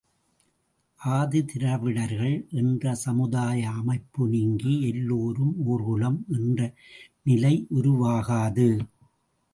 [0.99, 6.59] ஆதி திராவிடர்கள் என்ற சமுதாய அமைப்பு நீங்கி எல்லோரும் ஒர் குலம் என்ற
[7.23, 8.69] நிலை உருவாகாது.